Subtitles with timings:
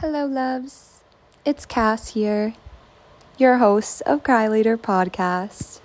[0.00, 1.02] Hello, loves.
[1.44, 2.54] It's Cass here,
[3.36, 5.80] your host of Cry Later podcast,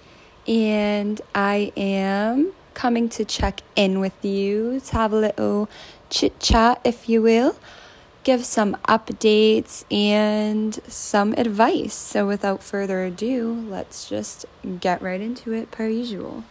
[0.48, 5.68] and I am coming to check in with you to have a little
[6.10, 7.58] chit chat, if you will,
[8.24, 11.94] give some updates and some advice.
[11.94, 14.46] So, without further ado, let's just
[14.80, 16.46] get right into it per usual.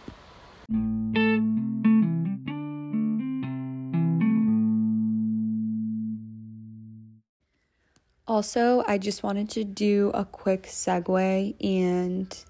[8.27, 12.45] Also, I just wanted to do a quick segue and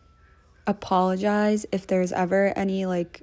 [0.66, 3.22] apologize if there's ever any like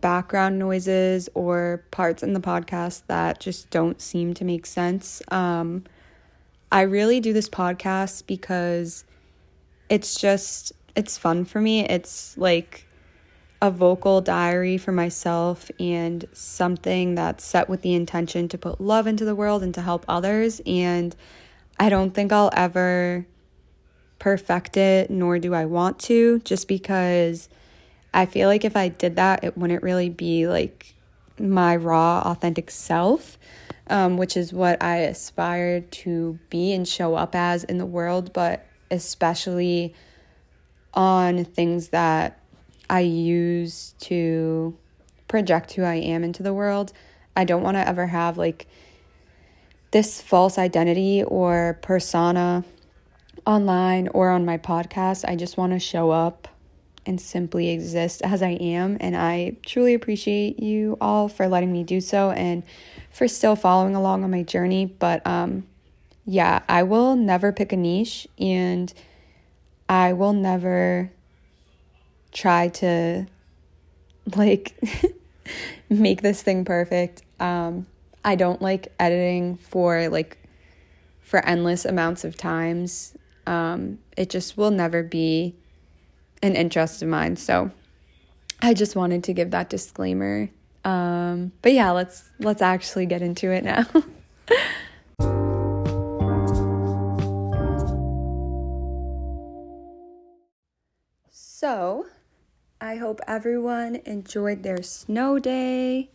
[0.00, 5.22] background noises or parts in the podcast that just don't seem to make sense.
[5.28, 5.84] Um,
[6.70, 9.04] I really do this podcast because
[9.88, 11.86] it's just it's fun for me.
[11.86, 12.86] It's like
[13.62, 19.06] a vocal diary for myself and something that's set with the intention to put love
[19.06, 21.16] into the world and to help others and
[21.78, 23.26] I don't think I'll ever
[24.18, 27.48] perfect it, nor do I want to, just because
[28.12, 30.94] I feel like if I did that, it wouldn't really be like
[31.38, 33.38] my raw, authentic self,
[33.88, 38.32] um, which is what I aspire to be and show up as in the world,
[38.32, 39.94] but especially
[40.94, 42.40] on things that
[42.88, 44.76] I use to
[45.26, 46.92] project who I am into the world.
[47.36, 48.68] I don't want to ever have like
[49.94, 52.64] this false identity or persona
[53.46, 55.24] online or on my podcast.
[55.24, 56.48] I just want to show up
[57.06, 58.96] and simply exist as I am.
[58.98, 62.64] And I truly appreciate you all for letting me do so and
[63.12, 64.84] for still following along on my journey.
[64.84, 65.64] But um,
[66.26, 68.92] yeah, I will never pick a niche and
[69.88, 71.12] I will never
[72.32, 73.26] try to
[74.34, 74.74] like
[75.88, 77.22] make this thing perfect.
[77.38, 77.86] Um,
[78.24, 80.38] I don't like editing for like
[81.20, 83.16] for endless amounts of times.
[83.46, 85.54] Um, it just will never be
[86.42, 87.36] an interest of mine.
[87.36, 87.70] So
[88.62, 90.48] I just wanted to give that disclaimer.
[90.84, 93.86] Um, but yeah, let's let's actually get into it now.
[101.30, 102.06] so,
[102.80, 106.10] I hope everyone enjoyed their snow day.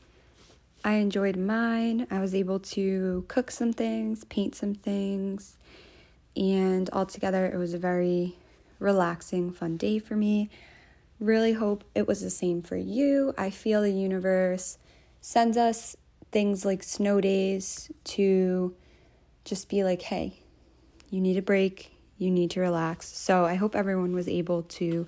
[0.84, 2.08] I enjoyed mine.
[2.10, 5.58] I was able to cook some things, paint some things,
[6.38, 8.38] and altogether it was a very
[8.80, 10.50] relaxing, fun day for me.
[11.20, 13.34] Really hope it was the same for you.
[13.38, 14.78] I feel the universe
[15.20, 15.98] sends us
[16.32, 18.74] things like snow days to
[19.44, 20.40] just be like, hey,
[21.10, 23.08] you need a break, you need to relax.
[23.08, 25.08] So I hope everyone was able to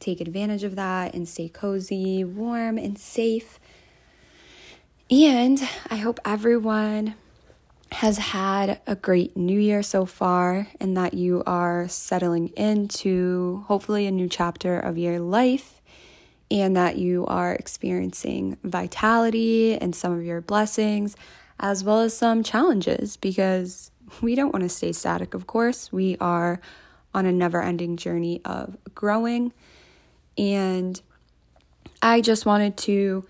[0.00, 3.60] take advantage of that and stay cozy, warm, and safe
[5.22, 7.14] and I hope everyone
[7.92, 14.08] has had a great new year so far and that you are settling into hopefully
[14.08, 15.80] a new chapter of your life
[16.50, 21.14] and that you are experiencing vitality and some of your blessings
[21.60, 25.92] as well as some challenges because we don't want to stay static, of course.
[25.92, 26.60] We are
[27.14, 29.52] on a never ending journey of growing.
[30.36, 31.00] And
[32.02, 33.24] I just wanted to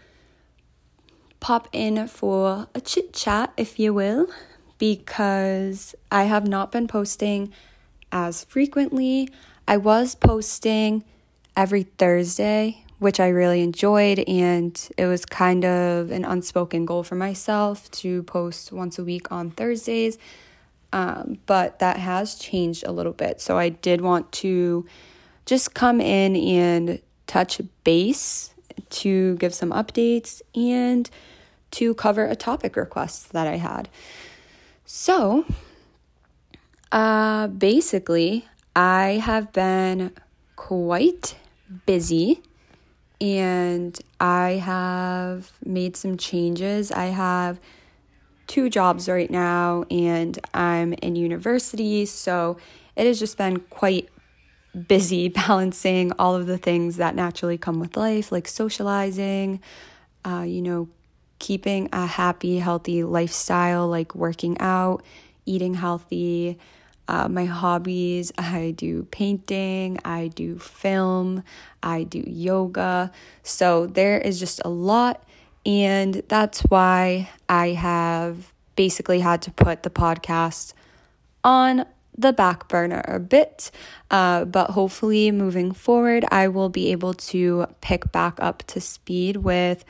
[1.45, 4.27] pop in for a chit chat, if you will,
[4.79, 7.53] because I have not been posting
[8.11, 9.29] as frequently.
[9.69, 11.05] I was posting
[11.55, 17.15] every Thursday, which I really enjoyed, and it was kind of an unspoken goal for
[17.15, 20.17] myself to post once a week on Thursdays.
[20.95, 23.43] Um, but that has changed a little bit.
[23.43, 24.87] So I did want to
[25.45, 28.55] just come in and touch base
[28.89, 31.11] to give some updates and
[31.75, 33.89] to cover a topic request that I had.
[34.85, 35.45] So,
[36.93, 38.47] uh, basically,
[38.77, 40.13] I have been
[40.57, 41.37] quite
[41.87, 42.43] busy
[43.21, 46.93] and I have made some changes.
[46.93, 47.59] I have
[48.47, 52.57] two jobs right now and I'm in university, so
[52.95, 54.09] it has just been quite
[54.87, 59.61] busy balancing all of the things that naturally come with life, like socializing,
[60.25, 60.89] uh, you know,
[61.45, 65.03] keeping a happy, healthy lifestyle, like working out,
[65.45, 66.59] eating healthy.
[67.07, 71.45] Uh, my hobbies I do painting, I do film,
[71.83, 73.13] I do yoga.
[73.43, 75.23] So there is just a lot.
[75.67, 80.73] And that's why I have basically had to put the podcast
[81.43, 81.85] on
[82.17, 83.71] the back burner a bit.
[84.11, 89.37] Uh, but hopefully, moving forward, I will be able to pick back up to speed
[89.39, 89.85] with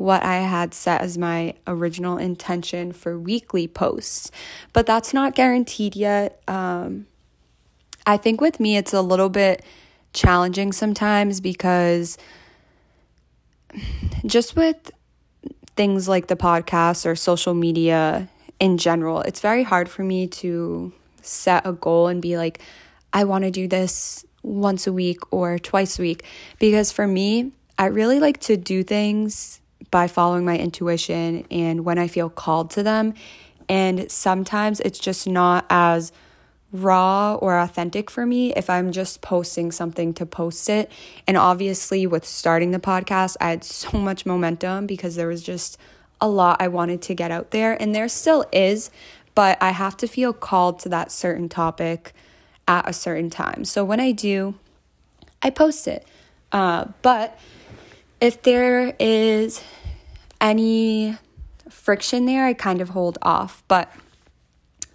[0.00, 4.30] what I had set as my original intention for weekly posts.
[4.72, 6.40] But that's not guaranteed yet.
[6.48, 7.06] Um,
[8.06, 9.62] I think with me, it's a little bit
[10.14, 12.16] challenging sometimes because
[14.24, 14.90] just with
[15.76, 18.26] things like the podcast or social media
[18.58, 22.58] in general, it's very hard for me to set a goal and be like,
[23.12, 26.24] I want to do this once a week or twice a week.
[26.58, 29.59] Because for me, I really like to do things
[29.90, 33.14] by following my intuition and when I feel called to them.
[33.68, 36.12] And sometimes it's just not as
[36.72, 40.90] raw or authentic for me if I'm just posting something to post it.
[41.26, 45.78] And obviously, with starting the podcast, I had so much momentum because there was just
[46.20, 48.90] a lot I wanted to get out there, and there still is,
[49.34, 52.12] but I have to feel called to that certain topic
[52.68, 53.64] at a certain time.
[53.64, 54.54] So when I do,
[55.42, 56.06] I post it.
[56.52, 57.38] Uh, but
[58.20, 59.62] if there is
[60.40, 61.18] any
[61.68, 63.62] friction there, I kind of hold off.
[63.68, 63.90] But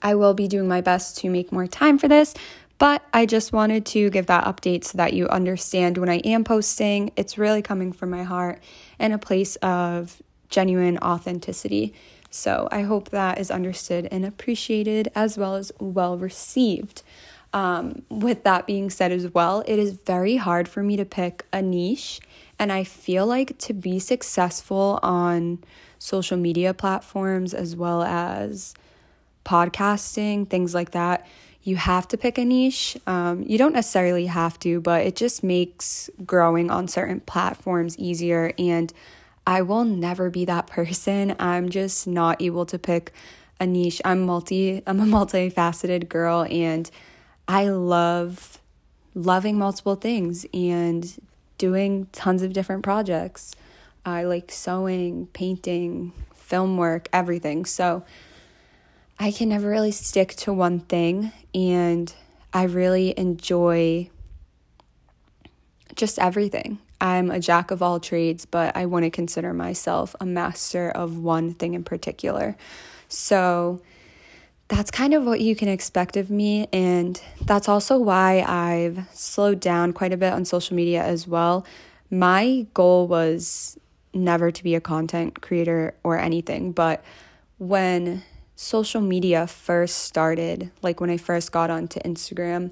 [0.02, 2.34] I will be doing my best to make more time for this,
[2.78, 6.44] but I just wanted to give that update so that you understand when I am
[6.44, 8.62] posting, it's really coming from my heart
[9.00, 11.94] and a place of genuine authenticity.
[12.30, 17.02] So I hope that is understood and appreciated as well as well received.
[17.54, 21.46] Um, with that being said, as well, it is very hard for me to pick
[21.54, 22.20] a niche.
[22.58, 25.64] And I feel like to be successful on
[26.00, 28.74] social media platforms as well as
[29.46, 31.26] podcasting, things like that,
[31.64, 32.96] you have to pick a niche.
[33.08, 38.54] Um, you don't necessarily have to, but it just makes growing on certain platforms easier.
[38.60, 38.94] And
[39.48, 41.36] I will never be that person.
[41.40, 43.14] I'm just not able to pick
[43.60, 44.02] a niche.
[44.06, 44.84] I'm multi.
[44.86, 46.90] I'm a multifaceted girl, and
[47.48, 48.60] I love
[49.14, 51.18] loving multiple things and
[51.58, 53.56] doing tons of different projects.
[54.06, 57.66] I like sewing, painting, film work, everything.
[57.66, 58.04] So
[59.20, 62.14] I can never really stick to one thing, and
[62.54, 64.10] I really enjoy
[65.96, 66.80] just everything.
[67.00, 71.18] I'm a jack of all trades, but I want to consider myself a master of
[71.18, 72.58] one thing in particular.
[73.08, 73.82] So
[74.68, 76.68] that's kind of what you can expect of me.
[76.74, 81.66] And that's also why I've slowed down quite a bit on social media as well.
[82.10, 83.78] My goal was
[84.14, 87.04] never to be a content creator or anything, but
[87.58, 88.24] when
[88.56, 92.72] social media first started, like when I first got onto Instagram,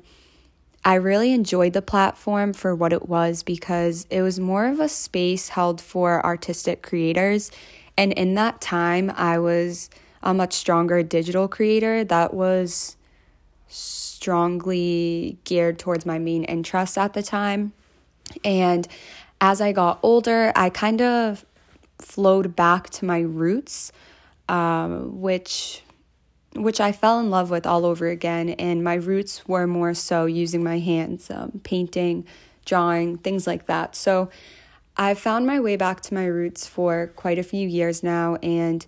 [0.85, 4.89] I really enjoyed the platform for what it was because it was more of a
[4.89, 7.51] space held for artistic creators.
[7.97, 9.89] And in that time, I was
[10.23, 12.97] a much stronger digital creator that was
[13.67, 17.73] strongly geared towards my main interests at the time.
[18.43, 18.87] And
[19.39, 21.45] as I got older, I kind of
[21.99, 23.91] flowed back to my roots
[24.49, 25.81] um, which
[26.55, 28.49] which I fell in love with all over again.
[28.49, 32.27] And my roots were more so using my hands, um, painting,
[32.63, 33.95] drawing, things like that.
[33.95, 34.29] So
[34.95, 38.35] I've found my way back to my roots for quite a few years now.
[38.43, 38.85] And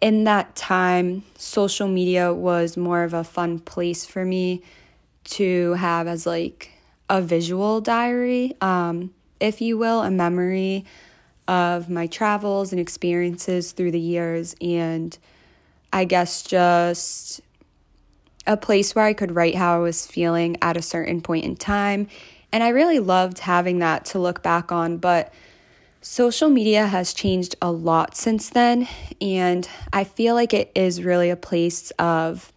[0.00, 4.62] in that time, social media was more of a fun place for me
[5.24, 6.70] to have as like
[7.08, 10.84] a visual diary, um, if you will, a memory
[11.46, 15.16] of my travels and experiences through the years, and
[15.92, 17.40] I guess just
[18.46, 21.56] a place where I could write how I was feeling at a certain point in
[21.56, 22.08] time.
[22.52, 25.32] And I really loved having that to look back on, but
[26.00, 28.88] social media has changed a lot since then.
[29.20, 32.52] And I feel like it is really a place of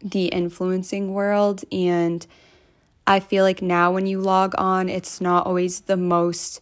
[0.00, 1.64] the influencing world.
[1.72, 2.26] And
[3.06, 6.60] I feel like now when you log on, it's not always the most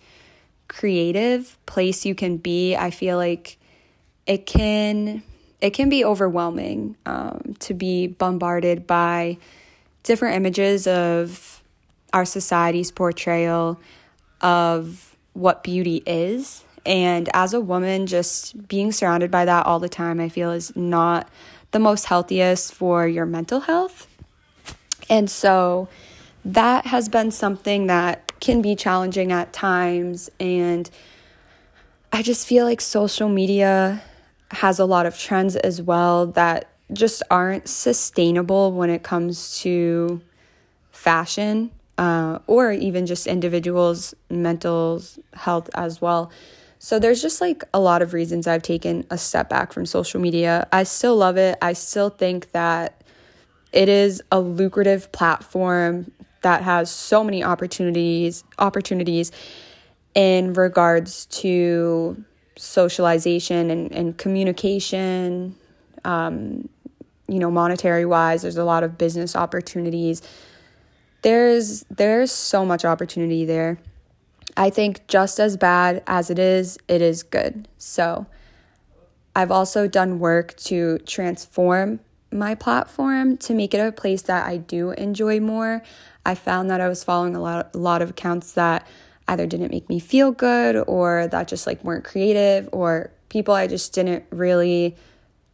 [0.68, 3.58] creative place you can be, I feel like
[4.26, 5.22] it can
[5.60, 9.38] it can be overwhelming um, to be bombarded by
[10.02, 11.62] different images of
[12.12, 13.80] our society's portrayal
[14.40, 16.64] of what beauty is.
[16.84, 20.74] And as a woman, just being surrounded by that all the time, I feel is
[20.76, 21.28] not
[21.72, 24.06] the most healthiest for your mental health.
[25.10, 25.88] And so
[26.44, 30.30] that has been something that can be challenging at times.
[30.38, 30.88] And
[32.12, 34.02] I just feel like social media
[34.52, 40.20] has a lot of trends as well that just aren't sustainable when it comes to
[40.92, 45.02] fashion uh, or even just individuals' mental
[45.34, 46.30] health as well.
[46.78, 50.20] So there's just like a lot of reasons I've taken a step back from social
[50.20, 50.68] media.
[50.72, 51.58] I still love it.
[51.62, 53.02] I still think that
[53.72, 56.10] it is a lucrative platform
[56.42, 59.32] that has so many opportunities opportunities
[60.14, 62.24] in regards to
[62.56, 65.54] socialization and, and communication,
[66.04, 66.68] um,
[67.28, 70.22] you know, monetary wise, there's a lot of business opportunities.
[71.26, 73.78] There's there's so much opportunity there.
[74.56, 77.66] I think just as bad as it is, it is good.
[77.78, 78.26] So
[79.34, 81.98] I've also done work to transform
[82.30, 85.82] my platform to make it a place that I do enjoy more.
[86.24, 88.86] I found that I was following a lot, a lot of accounts that
[89.26, 93.66] either didn't make me feel good or that just like weren't creative or people I
[93.66, 94.94] just didn't really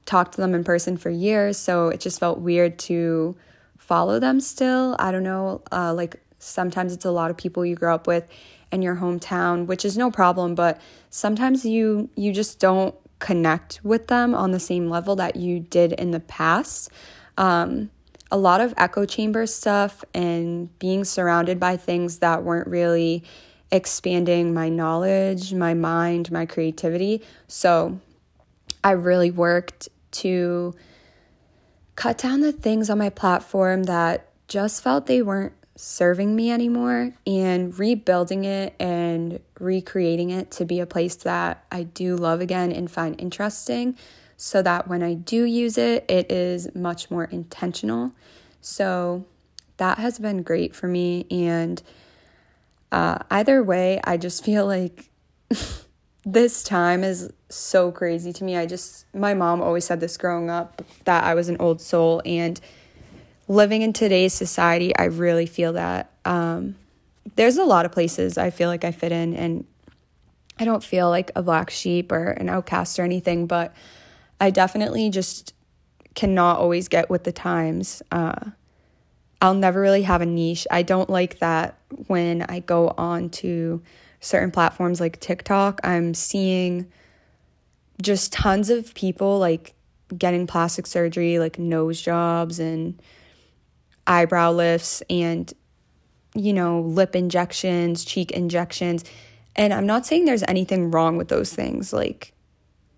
[0.05, 1.57] talk to them in person for years.
[1.57, 3.37] So it just felt weird to
[3.93, 4.97] follow them still.
[4.99, 5.61] I don't know.
[5.71, 8.27] Uh, like sometimes it's a lot of people you grow up with
[8.71, 10.81] in your hometown, which is no problem, but
[11.11, 15.93] sometimes you you just don't connect with them on the same level that you did
[15.93, 16.91] in the past.
[17.37, 17.91] Um,
[18.31, 23.23] a lot of echo chamber stuff and being surrounded by things that weren't really
[23.71, 27.21] expanding my knowledge, my mind, my creativity.
[27.47, 28.01] So
[28.83, 29.91] I really worked
[30.23, 30.73] to
[32.03, 37.13] cut down the things on my platform that just felt they weren't serving me anymore
[37.29, 42.73] and rebuilding it and recreating it to be a place that I do love again
[42.73, 43.97] and find interesting
[44.37, 48.11] so that when I do use it, it is much more intentional.
[48.61, 49.25] So
[49.77, 51.25] that has been great for me.
[51.31, 51.81] And
[52.91, 55.09] uh, either way, I just feel like
[56.25, 58.57] this time is so crazy to me.
[58.57, 62.23] I just, my mom always said this growing up that I was an old soul.
[62.25, 62.61] And
[63.49, 66.11] living in today's society, I really feel that.
[66.25, 66.77] Um,
[67.37, 69.65] there's a lot of places I feel like I fit in, and
[70.59, 73.75] I don't feel like a black sheep or an outcast or anything, but
[74.41, 75.55] I definitely just
[76.15, 78.03] cannot always get with the times.
[78.11, 78.51] Uh,
[79.41, 80.67] I'll never really have a niche.
[80.71, 83.83] I don't like that when I go on to
[84.23, 86.91] certain platforms like TikTok, I'm seeing
[88.01, 89.75] just tons of people like
[90.17, 93.01] getting plastic surgery, like nose jobs and
[94.07, 95.53] eyebrow lifts and
[96.35, 99.05] you know, lip injections, cheek injections.
[99.55, 101.93] And I'm not saying there's anything wrong with those things.
[101.93, 102.33] Like,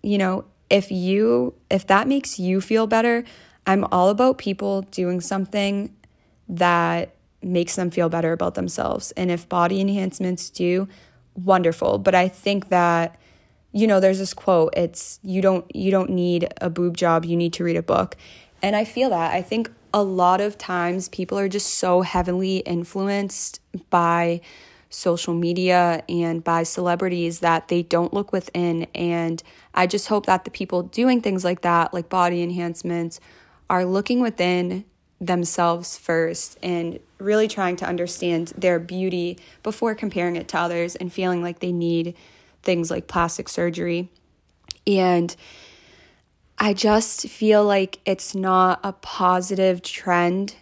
[0.01, 3.23] you know, if you if that makes you feel better,
[3.67, 5.93] I'm all about people doing something
[6.47, 9.11] that makes them feel better about themselves.
[9.11, 10.87] And if body enhancements do,
[11.35, 11.97] wonderful.
[11.97, 13.19] But I think that
[13.75, 17.35] you know, there's this quote, it's you don't you don't need a boob job, you
[17.35, 18.15] need to read a book.
[18.61, 19.33] And I feel that.
[19.33, 24.39] I think a lot of times people are just so heavily influenced by
[24.89, 28.87] social media and by celebrities that they don't look within.
[28.95, 33.19] And I just hope that the people doing things like that, like body enhancements,
[33.69, 34.85] are looking within
[35.27, 41.11] themselves first and really trying to understand their beauty before comparing it to others and
[41.11, 42.15] feeling like they need
[42.63, 44.09] things like plastic surgery.
[44.87, 45.35] And
[46.57, 50.55] I just feel like it's not a positive trend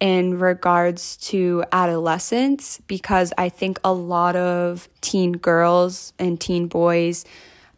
[0.00, 7.24] in regards to adolescence because I think a lot of teen girls and teen boys,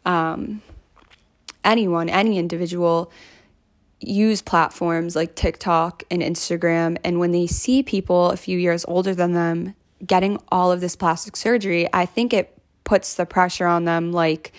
[0.05, 0.61] um,
[1.63, 3.11] anyone, any individual,
[4.07, 6.97] use platforms like TikTok and Instagram.
[7.03, 10.95] And when they see people a few years older than them getting all of this
[10.95, 14.53] plastic surgery, I think it puts the pressure on them like,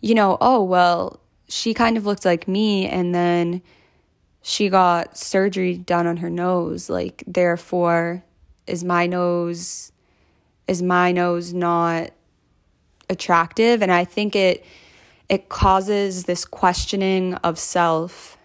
[0.00, 3.62] you know, oh, well, she kind of looked like me and then
[4.42, 6.90] she got surgery done on her nose.
[6.90, 8.24] Like, therefore,
[8.66, 9.92] is my nose
[10.66, 12.10] is my nose not
[13.08, 14.64] attractive and i think it
[15.28, 18.35] it causes this questioning of self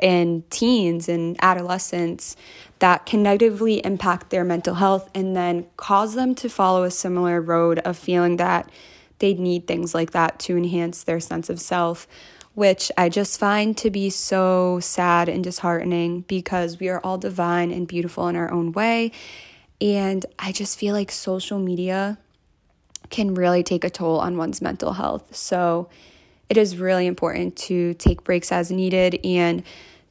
[0.00, 2.36] in teens and adolescents
[2.78, 7.40] that can negatively impact their mental health and then cause them to follow a similar
[7.40, 8.70] road of feeling that
[9.18, 12.06] they need things like that to enhance their sense of self,
[12.54, 17.70] which I just find to be so sad and disheartening because we are all divine
[17.70, 19.12] and beautiful in our own way.
[19.80, 22.18] And I just feel like social media
[23.08, 25.34] can really take a toll on one's mental health.
[25.34, 25.88] So,
[26.48, 29.62] it is really important to take breaks as needed and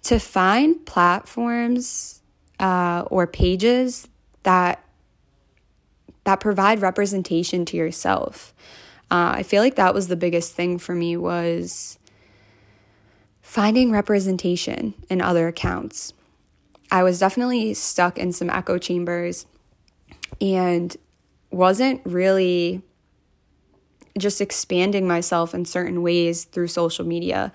[0.03, 2.21] to find platforms
[2.59, 4.07] uh, or pages
[4.43, 4.81] that
[6.25, 8.53] that provide representation to yourself.
[9.11, 11.99] Uh, I feel like that was the biggest thing for me was
[13.41, 16.13] finding representation in other accounts.
[16.91, 19.45] I was definitely stuck in some echo chambers
[20.41, 20.95] and
[21.51, 22.81] wasn't really
[24.17, 27.51] just expanding myself in certain ways through social media.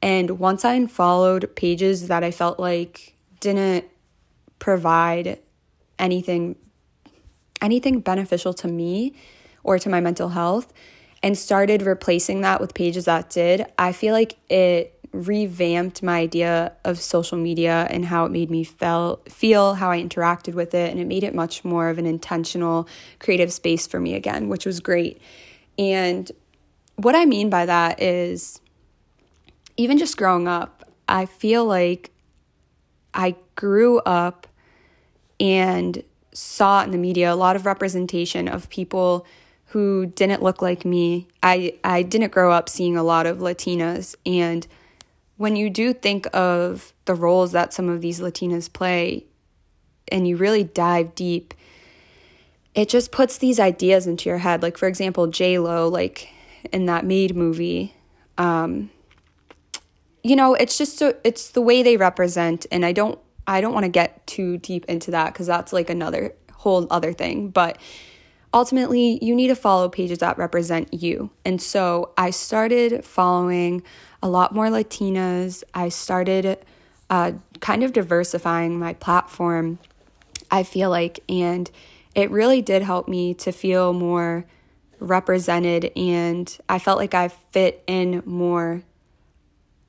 [0.00, 3.84] And once I unfollowed pages that I felt like didn't
[4.58, 5.38] provide
[5.98, 6.56] anything
[7.60, 9.12] anything beneficial to me
[9.64, 10.72] or to my mental health
[11.24, 16.72] and started replacing that with pages that did, I feel like it revamped my idea
[16.84, 20.90] of social media and how it made me feel feel how I interacted with it
[20.90, 22.86] and it made it much more of an intentional
[23.18, 25.20] creative space for me again which was great
[25.78, 26.30] and
[26.96, 28.60] what I mean by that is
[29.76, 32.10] even just growing up I feel like
[33.14, 34.46] I grew up
[35.40, 39.26] and saw in the media a lot of representation of people
[39.66, 41.26] who didn't look like me.
[41.42, 44.14] I, I didn't grow up seeing a lot of Latinas.
[44.24, 44.66] And
[45.36, 49.24] when you do think of the roles that some of these Latinas play
[50.10, 51.54] and you really dive deep,
[52.78, 54.62] it just puts these ideas into your head.
[54.62, 56.28] Like, for example, J Lo, like
[56.72, 57.92] in that Maid movie.
[58.38, 58.90] Um,
[60.22, 63.18] you know, it's just so, it's the way they represent, and I don't
[63.48, 67.12] I don't want to get too deep into that because that's like another whole other
[67.12, 67.48] thing.
[67.48, 67.78] But
[68.54, 71.30] ultimately, you need to follow pages that represent you.
[71.44, 73.82] And so I started following
[74.22, 75.64] a lot more Latinas.
[75.74, 76.64] I started
[77.10, 79.80] uh, kind of diversifying my platform,
[80.48, 81.68] I feel like, and
[82.14, 84.44] it really did help me to feel more
[85.00, 88.82] represented and I felt like I fit in more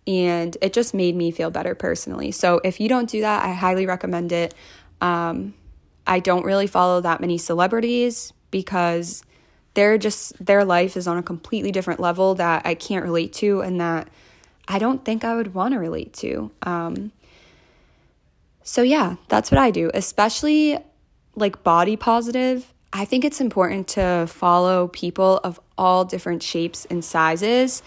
[0.06, 2.32] and it just made me feel better personally.
[2.32, 4.56] So if you don't do that, I highly recommend it.
[5.02, 5.54] Um,
[6.08, 9.24] I don't really follow that many celebrities because
[9.76, 13.62] they're just their life is on a completely different level that I can't relate to
[13.62, 14.08] and that
[14.68, 16.52] I don't think I would want to relate to.
[16.64, 17.12] Um,
[18.64, 20.80] so yeah, that's what I do, especially
[21.40, 22.74] like body positive.
[22.92, 27.84] I think it's important to follow people of all different shapes and sizes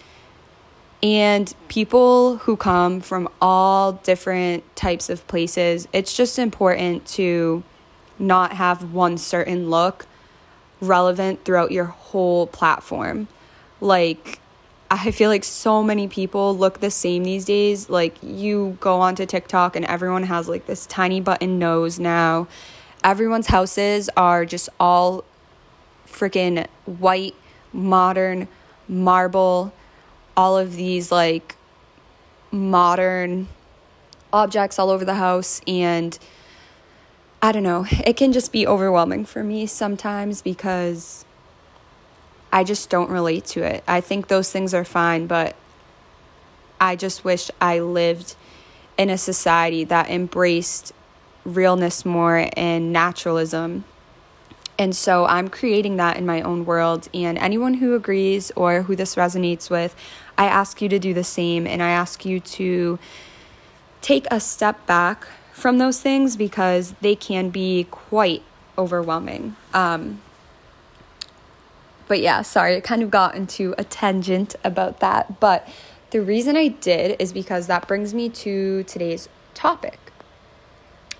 [1.01, 5.87] and people who come from all different types of places.
[5.91, 7.63] It's just important to
[8.17, 10.05] not have one certain look
[10.79, 13.27] relevant throughout your whole platform.
[13.81, 14.39] Like,
[14.89, 17.89] I feel like so many people look the same these days.
[17.89, 22.47] Like, you go onto TikTok and everyone has like this tiny button nose now.
[23.03, 25.23] Everyone's houses are just all
[26.07, 27.35] freaking white,
[27.73, 28.47] modern,
[28.87, 29.73] marble
[30.35, 31.55] all of these like
[32.51, 33.47] modern
[34.31, 36.17] objects all over the house and
[37.41, 41.25] I don't know, it can just be overwhelming for me sometimes because
[42.53, 43.83] I just don't relate to it.
[43.87, 45.55] I think those things are fine, but
[46.79, 48.35] I just wish I lived
[48.97, 50.93] in a society that embraced
[51.45, 53.83] realness more and naturalism
[54.79, 57.07] and so I'm creating that in my own world.
[57.13, 59.95] And anyone who agrees or who this resonates with,
[60.37, 61.67] I ask you to do the same.
[61.67, 62.97] And I ask you to
[64.01, 68.43] take a step back from those things because they can be quite
[68.77, 69.55] overwhelming.
[69.73, 70.21] Um,
[72.07, 75.39] but yeah, sorry, I kind of got into a tangent about that.
[75.39, 75.67] But
[76.09, 80.02] the reason I did is because that brings me to today's topic,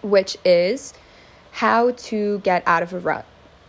[0.03, 0.93] which is
[1.51, 3.25] how to get out of a rut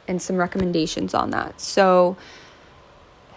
[0.08, 1.60] and some recommendations on that.
[1.60, 2.16] So,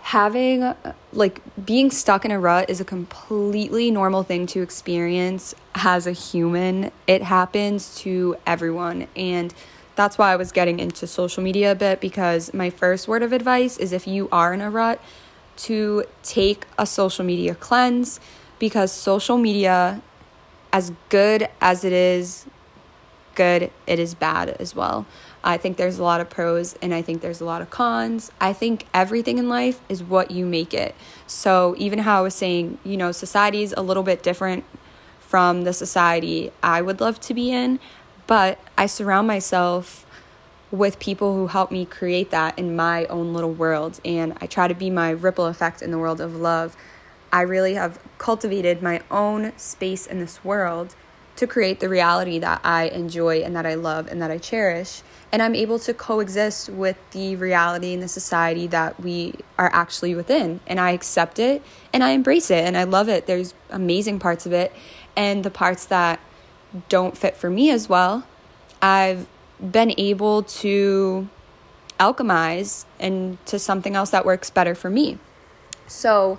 [0.03, 0.73] having
[1.11, 6.13] like being stuck in a rut is a completely normal thing to experience as a
[6.13, 6.91] human.
[7.07, 9.07] It happens to everyone.
[9.15, 9.53] And
[9.95, 13.33] that's why I was getting into social media a bit because my first word of
[13.33, 15.01] advice is if you are in a rut,
[15.57, 18.19] to take a social media cleanse
[18.59, 20.01] because social media,
[20.71, 22.45] as good as it is
[23.37, 25.05] good, it is bad as well.
[25.43, 28.31] I think there's a lot of pros and I think there's a lot of cons.
[28.41, 30.93] I think everything in life is what you make it.
[31.25, 34.65] So, even how I was saying, you know, society is a little bit different
[35.21, 37.79] from the society I would love to be in,
[38.25, 40.05] but I surround myself
[40.71, 44.01] with people who help me create that in my own little world.
[44.03, 46.75] And I try to be my ripple effect in the world of love.
[47.31, 50.95] I really have cultivated my own space in this world
[51.37, 55.01] to create the reality that I enjoy and that I love and that I cherish
[55.31, 60.15] and I'm able to coexist with the reality and the society that we are actually
[60.15, 60.59] within.
[60.67, 61.61] And I accept it
[61.93, 63.27] and I embrace it and I love it.
[63.27, 64.73] There's amazing parts of it,
[65.15, 66.19] and the parts that
[66.89, 68.25] don't fit for me as well,
[68.81, 69.27] I've
[69.59, 71.27] been able to
[71.99, 75.17] alchemize into something else that works better for me.
[75.87, 76.37] So,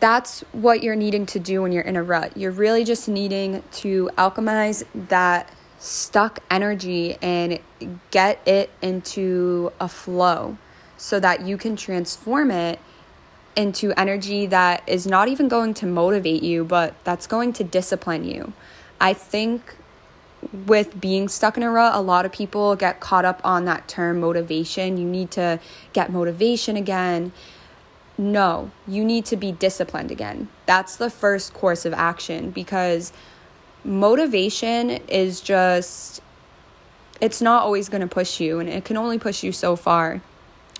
[0.00, 2.36] that's what you're needing to do when you're in a rut.
[2.36, 7.60] You're really just needing to alchemize that stuck energy and
[8.10, 10.56] get it into a flow
[10.96, 12.80] so that you can transform it
[13.54, 18.24] into energy that is not even going to motivate you, but that's going to discipline
[18.24, 18.52] you.
[19.00, 19.76] I think
[20.66, 23.88] with being stuck in a rut, a lot of people get caught up on that
[23.88, 24.96] term motivation.
[24.96, 25.60] You need to
[25.92, 27.32] get motivation again.
[28.18, 30.48] No, you need to be disciplined again.
[30.64, 33.12] That's the first course of action because
[33.84, 36.22] motivation is just,
[37.20, 40.22] it's not always going to push you and it can only push you so far.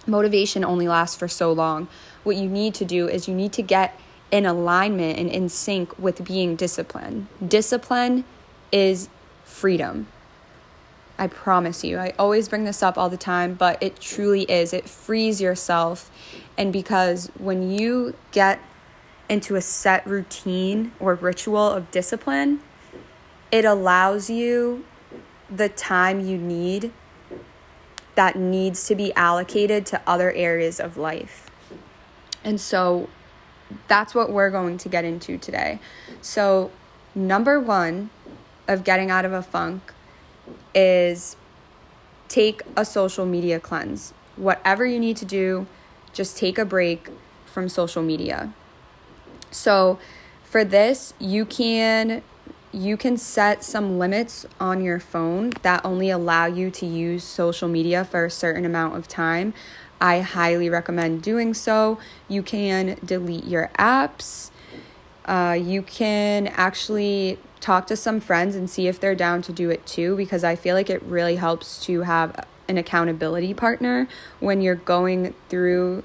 [0.06, 1.88] Motivation only lasts for so long.
[2.22, 3.98] What you need to do is you need to get
[4.30, 7.26] in alignment and in sync with being disciplined.
[7.46, 8.24] Discipline
[8.72, 9.08] is
[9.44, 10.06] freedom.
[11.18, 11.98] I promise you.
[11.98, 14.72] I always bring this up all the time, but it truly is.
[14.72, 16.10] It frees yourself.
[16.58, 18.60] And because when you get
[19.28, 22.60] into a set routine or ritual of discipline,
[23.50, 24.84] it allows you
[25.50, 26.92] the time you need
[28.14, 31.50] that needs to be allocated to other areas of life.
[32.44, 33.08] And so
[33.88, 35.80] that's what we're going to get into today.
[36.20, 36.70] So,
[37.14, 38.10] number one
[38.68, 39.92] of getting out of a funk
[40.76, 41.36] is
[42.28, 44.12] take a social media cleanse.
[44.36, 45.66] Whatever you need to do,
[46.12, 47.08] just take a break
[47.46, 48.52] from social media.
[49.50, 49.98] So,
[50.44, 52.22] for this, you can
[52.72, 57.68] you can set some limits on your phone that only allow you to use social
[57.68, 59.54] media for a certain amount of time.
[59.98, 61.98] I highly recommend doing so.
[62.28, 64.50] You can delete your apps.
[65.24, 69.70] Uh, you can actually talk to some friends and see if they're down to do
[69.70, 74.06] it too, because I feel like it really helps to have an accountability partner
[74.38, 76.04] when you're going through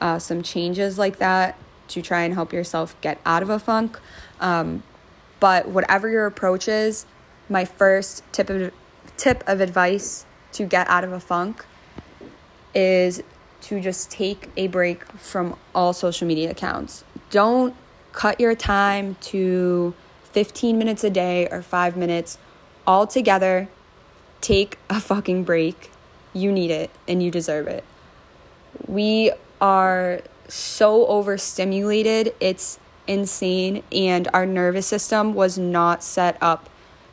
[0.00, 3.98] uh, some changes like that to try and help yourself get out of a funk.
[4.38, 4.84] Um,
[5.40, 7.06] but whatever your approach is,
[7.48, 8.72] my first tip of
[9.16, 11.64] tip of advice to get out of a funk
[12.72, 13.20] is
[13.62, 17.02] to just take a break from all social media accounts.
[17.30, 17.74] Don't
[18.12, 19.92] cut your time to
[20.34, 22.38] 15 minutes a day or 5 minutes
[22.88, 23.68] all together.
[24.40, 25.92] Take a fucking break.
[26.32, 27.84] You need it and you deserve it.
[28.88, 32.34] We are so overstimulated.
[32.40, 36.68] It's insane and our nervous system was not set up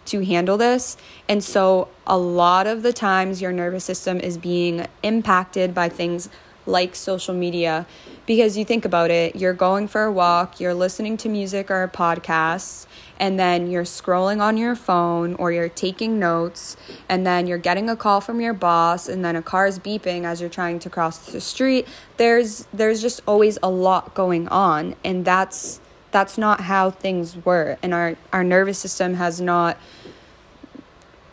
[0.06, 0.98] to handle this.
[1.30, 6.28] And so, a lot of the times, your nervous system is being impacted by things
[6.66, 7.86] like social media
[8.32, 11.86] because you think about it, you're going for a walk, you're listening to music or
[11.90, 12.86] podcasts,
[13.20, 16.78] and then you're scrolling on your phone or you're taking notes,
[17.10, 20.24] and then you're getting a call from your boss, and then a car is beeping
[20.24, 21.86] as you're trying to cross the street.
[22.16, 27.78] There's there's just always a lot going on, and that's that's not how things were
[27.84, 29.78] and our our nervous system has not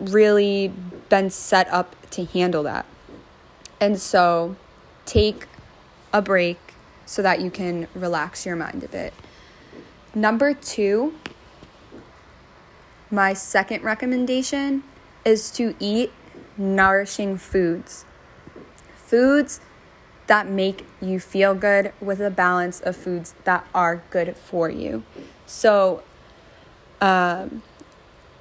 [0.00, 0.72] really
[1.08, 2.87] been set up to handle that.
[3.80, 4.56] And so
[5.06, 5.46] take
[6.12, 6.58] a break
[7.08, 9.14] so that you can relax your mind a bit.
[10.14, 11.14] Number 2,
[13.10, 14.82] my second recommendation
[15.24, 16.12] is to eat
[16.58, 18.04] nourishing foods.
[18.94, 19.62] Foods
[20.26, 25.02] that make you feel good with a balance of foods that are good for you.
[25.46, 26.02] So,
[27.00, 27.62] um,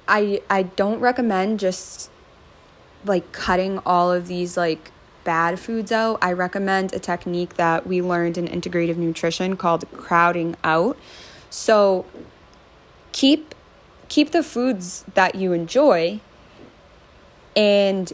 [0.06, 2.10] I I don't recommend just
[3.06, 4.90] like cutting all of these like
[5.28, 6.18] bad foods out.
[6.22, 10.96] I recommend a technique that we learned in integrative nutrition called crowding out.
[11.50, 12.06] So,
[13.12, 13.54] keep
[14.08, 16.20] keep the foods that you enjoy
[17.54, 18.10] and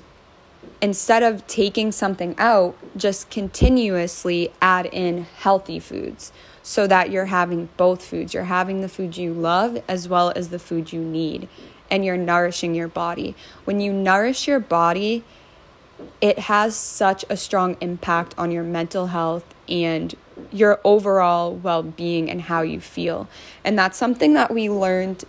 [0.83, 6.33] instead of taking something out, just continuously add in healthy foods
[6.65, 8.35] so that you're having both foods.
[8.35, 11.49] You're having the food you love as well as the food you need,
[11.89, 13.37] and you're nourishing your body.
[13.65, 15.23] When you nourish your body,
[16.21, 20.15] it has such a strong impact on your mental health and
[20.51, 23.29] your overall well being and how you feel.
[23.65, 25.25] And that's something that we learned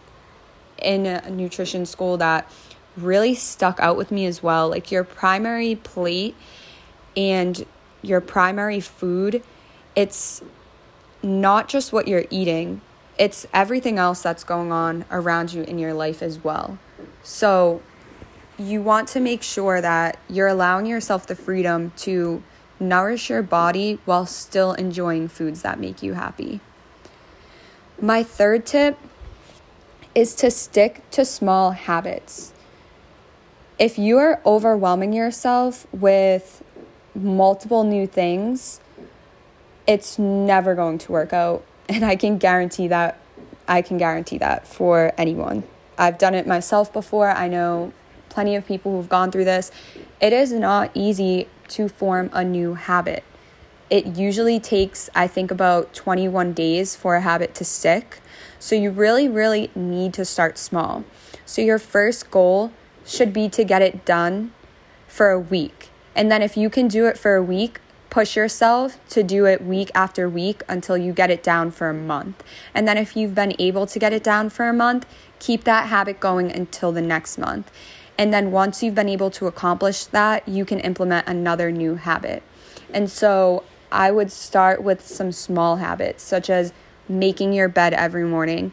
[0.82, 2.50] in a nutrition school that
[2.98, 4.70] really stuck out with me as well.
[4.70, 6.36] Like your primary plate
[7.16, 7.66] and
[8.02, 9.44] your primary food,
[9.96, 10.42] it's
[11.24, 12.82] not just what you're eating,
[13.18, 16.78] it's everything else that's going on around you in your life as well.
[17.24, 17.82] So,
[18.58, 22.44] you want to make sure that you're allowing yourself the freedom to
[22.80, 26.60] nourish your body while still enjoying foods that make you happy.
[28.02, 28.98] My third tip
[30.14, 32.54] is to stick to small habits
[33.78, 36.64] if you are overwhelming yourself with
[37.14, 38.80] multiple new things,
[39.86, 41.64] it's never going to work out.
[41.88, 43.20] And I can guarantee that.
[43.68, 45.64] I can guarantee that for anyone.
[46.00, 47.30] I've done it myself before.
[47.30, 47.94] I know
[48.36, 49.72] plenty of people who've gone through this.
[50.20, 53.24] It is not easy to form a new habit.
[53.90, 58.20] It usually takes, I think, about 21 days for a habit to stick.
[58.60, 61.06] So you really, really need to start small.
[61.46, 62.74] So your first goal
[63.06, 64.52] should be to get it done
[65.08, 65.90] for a week.
[66.14, 69.62] And then if you can do it for a week, push yourself to do it
[69.62, 72.44] week after week until you get it down for a month.
[72.74, 75.06] And then if you've been able to get it down for a month,
[75.40, 77.72] keep that habit going until the next month.
[78.18, 82.44] And then once you've been able to accomplish that, you can implement another new habit.
[82.94, 86.74] And so I would start with some small habits, such as
[87.10, 88.72] making your bed every morning.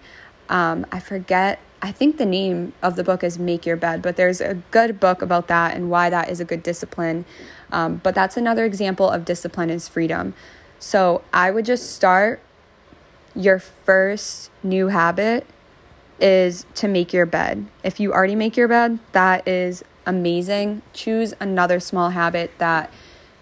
[0.48, 4.16] Um, I forget, I think the name of the book is Make Your Bed, but
[4.16, 7.24] there's a good book about that and why that is a good discipline.
[7.70, 10.34] Um, but that's another example of discipline is freedom.
[10.78, 12.40] So I would just start
[13.34, 15.46] your first new habit
[16.22, 17.66] is to make your bed.
[17.82, 20.82] If you already make your bed, that is amazing.
[20.92, 22.92] Choose another small habit that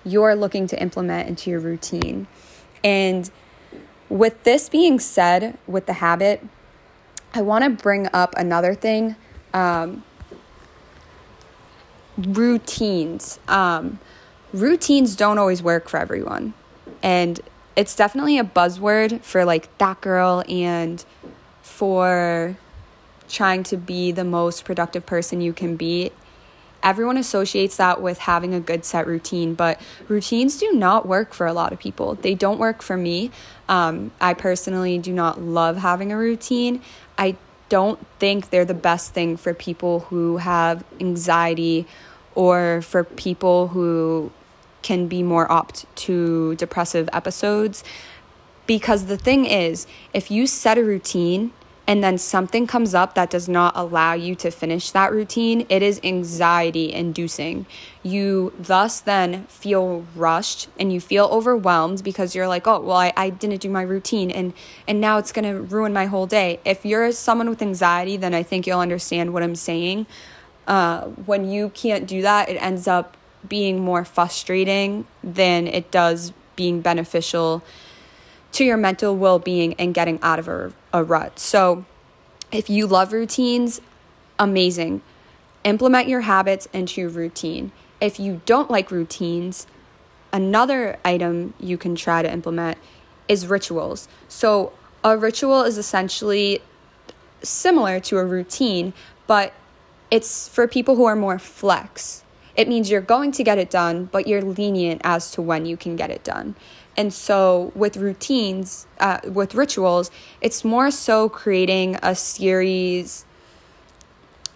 [0.04, 2.26] you're looking to implement into your routine.
[2.82, 3.30] And
[4.08, 6.44] with this being said, with the habit,
[7.34, 9.14] I want to bring up another thing
[9.52, 10.02] um,
[12.16, 13.38] routines.
[13.46, 13.98] Um,
[14.52, 16.54] routines don't always work for everyone.
[17.02, 17.40] And
[17.76, 21.04] it's definitely a buzzword for like that girl and
[21.62, 22.56] for
[23.30, 26.10] trying to be the most productive person you can be.
[26.82, 31.46] Everyone associates that with having a good set routine, but routines do not work for
[31.46, 32.14] a lot of people.
[32.14, 33.30] They don't work for me.
[33.68, 36.82] Um, I personally do not love having a routine.
[37.18, 37.36] I
[37.68, 41.86] don't think they're the best thing for people who have anxiety
[42.34, 44.32] or for people who
[44.82, 47.84] can be more opt to depressive episodes.
[48.66, 51.52] Because the thing is, if you set a routine
[51.90, 55.82] and then something comes up that does not allow you to finish that routine, it
[55.82, 57.66] is anxiety inducing.
[58.04, 63.12] You thus then feel rushed and you feel overwhelmed because you're like, oh, well, I,
[63.16, 64.52] I didn't do my routine and,
[64.86, 66.60] and now it's going to ruin my whole day.
[66.64, 70.06] If you're someone with anxiety, then I think you'll understand what I'm saying.
[70.68, 73.16] Uh, when you can't do that, it ends up
[73.48, 77.64] being more frustrating than it does being beneficial
[78.52, 81.38] to your mental well being and getting out of a, a rut.
[81.38, 81.84] So,
[82.52, 83.80] if you love routines,
[84.38, 85.02] amazing.
[85.64, 87.70] Implement your habits into your routine.
[88.00, 89.66] If you don't like routines,
[90.32, 92.78] another item you can try to implement
[93.28, 94.08] is rituals.
[94.28, 94.72] So,
[95.04, 96.60] a ritual is essentially
[97.42, 98.92] similar to a routine,
[99.26, 99.54] but
[100.10, 102.24] it's for people who are more flex.
[102.56, 105.76] It means you're going to get it done, but you're lenient as to when you
[105.76, 106.56] can get it done.
[106.96, 113.24] And so, with routines, uh, with rituals, it's more so creating a series,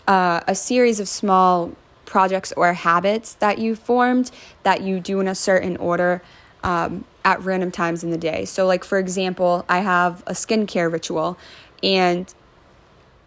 [0.06, 1.72] uh, a series of small
[2.04, 4.30] projects or habits that you formed
[4.62, 6.22] that you do in a certain order
[6.62, 8.44] um, at random times in the day.
[8.44, 11.38] So, like for example, I have a skincare ritual,
[11.82, 12.32] and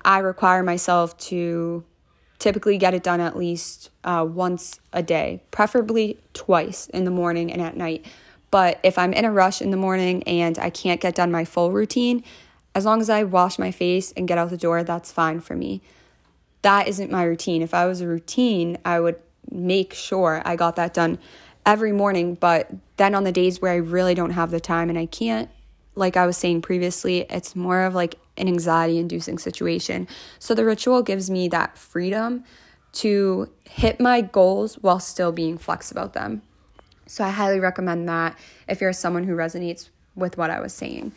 [0.04, 1.84] I require myself to
[2.40, 7.52] typically get it done at least uh, once a day, preferably twice in the morning
[7.52, 8.06] and at night.
[8.50, 11.46] But if I'm in a rush in the morning and I can't get done my
[11.46, 12.24] full routine,
[12.74, 15.56] as long as I wash my face and get out the door, that's fine for
[15.56, 15.82] me.
[16.62, 17.62] That isn't my routine.
[17.62, 19.18] If I was a routine, I would
[19.52, 21.20] make sure I got that done
[21.66, 22.36] every morning.
[22.36, 25.50] But then on the days where I really don't have the time and I can't,
[25.96, 30.08] like I was saying previously, it's more of like an anxiety inducing situation.
[30.40, 32.44] So the ritual gives me that freedom
[32.94, 36.42] to hit my goals while still being flex about them.
[37.08, 41.14] So I highly recommend that if you're someone who resonates with what I was saying.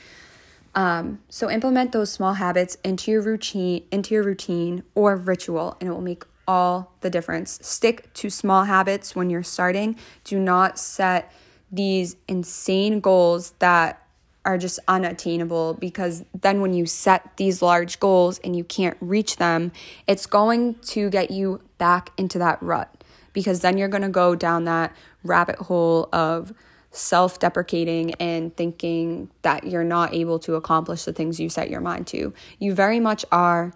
[0.75, 5.89] Um, so implement those small habits into your routine, into your routine or ritual, and
[5.89, 7.59] it will make all the difference.
[7.63, 9.97] Stick to small habits when you're starting.
[10.25, 11.33] Do not set
[11.73, 14.05] these insane goals that
[14.45, 19.37] are just unattainable because then when you set these large goals and you can't reach
[19.37, 19.71] them,
[20.07, 24.35] it's going to get you back into that rut because then you're going to go
[24.35, 26.53] down that rabbit hole of
[26.91, 31.81] self deprecating and thinking that you're not able to accomplish the things you set your
[31.81, 32.35] mind to.
[32.59, 33.73] You very much are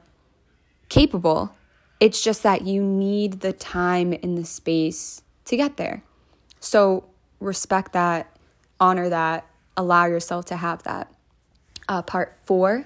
[0.88, 1.54] capable.
[2.00, 6.02] It's just that you need the time and the space to get there.
[6.60, 7.04] So
[7.40, 8.36] respect that,
[8.80, 11.12] honor that, allow yourself to have that.
[11.88, 12.84] Uh, part four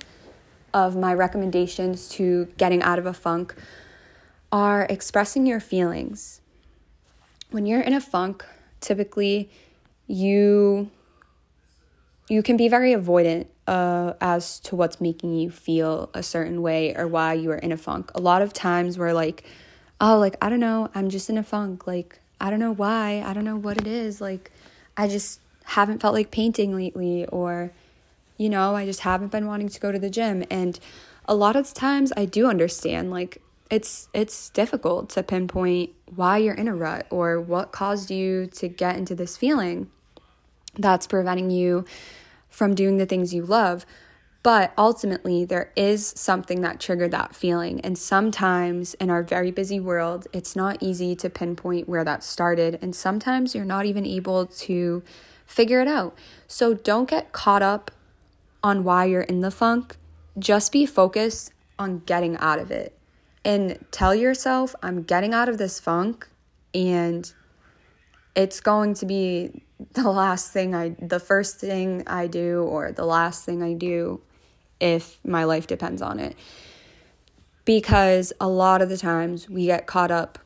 [0.75, 3.55] of my recommendations to getting out of a funk
[4.51, 6.41] are expressing your feelings.
[7.51, 8.45] When you're in a funk,
[8.81, 9.51] typically
[10.07, 10.91] you
[12.29, 16.95] you can be very avoidant uh, as to what's making you feel a certain way
[16.95, 18.11] or why you are in a funk.
[18.15, 19.45] A lot of times we're like,
[19.99, 21.87] oh, like, I don't know, I'm just in a funk.
[21.87, 24.21] Like, I don't know why, I don't know what it is.
[24.21, 24.51] Like,
[24.97, 27.73] I just haven't felt like painting lately, or
[28.37, 30.45] you know, I just haven't been wanting to go to the gym.
[30.51, 30.79] And
[31.27, 36.55] a lot of times I do understand, like, it's it's difficult to pinpoint why you're
[36.55, 39.91] in a rut or what caused you to get into this feeling
[40.79, 41.85] that's preventing you
[42.49, 43.85] from doing the things you love
[44.43, 47.81] but ultimately, there is something that triggered that feeling.
[47.81, 52.79] And sometimes in our very busy world, it's not easy to pinpoint where that started.
[52.81, 55.03] And sometimes you're not even able to
[55.45, 56.17] figure it out.
[56.47, 57.91] So don't get caught up
[58.63, 59.97] on why you're in the funk.
[60.39, 62.98] Just be focused on getting out of it.
[63.49, 66.29] And tell yourself, I'm getting out of this funk
[66.75, 67.33] and
[68.37, 69.63] it's going to be
[69.95, 74.21] the last thing I, the first thing I do, or the last thing I do
[74.81, 76.37] if my life depends on it.
[77.65, 80.39] Because a lot of the times we get caught up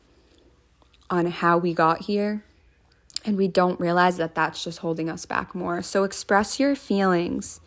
[1.11, 2.45] on how we got here
[3.25, 5.83] and we don't realize that that's just holding us back more.
[5.83, 7.59] So express your feelings.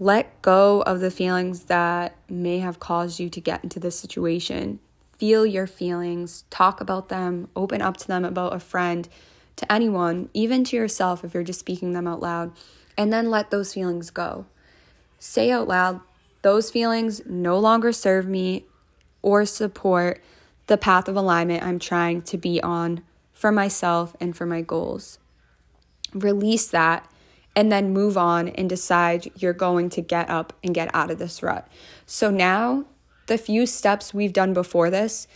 [0.00, 4.78] Let go of the feelings that may have caused you to get into this situation.
[5.18, 9.08] Feel your feelings, talk about them, open up to them about a friend,
[9.56, 12.52] to anyone, even to yourself if you're just speaking them out loud
[12.96, 14.46] and then let those feelings go.
[15.18, 16.00] Say out loud,
[16.42, 18.66] those feelings no longer serve me
[19.20, 20.22] or support
[20.68, 25.18] the path of alignment I'm trying to be on for myself and for my goals.
[26.14, 27.10] Release that
[27.58, 31.18] and then move on and decide you're going to get up and get out of
[31.18, 31.66] this rut.
[32.06, 32.84] So now,
[33.26, 35.26] the few steps we've done before this,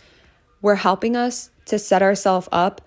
[0.61, 2.79] we're helping us to set ourselves up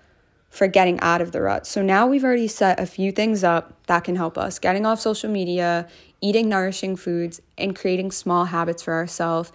[0.49, 1.67] for getting out of the rut.
[1.67, 4.99] So now we've already set a few things up that can help us getting off
[4.99, 5.87] social media,
[6.19, 9.51] eating nourishing foods, and creating small habits for ourselves,